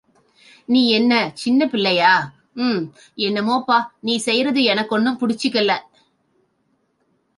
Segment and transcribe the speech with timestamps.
[0.69, 2.13] நீ யென்ன சின்னப் பிள்ளையா?...
[2.55, 2.81] உம்
[3.17, 3.77] என்னமோப்பா
[3.99, 5.77] நீ செய்றது எனக்கொண்ணும் புடிச்சுக்கெல்லே.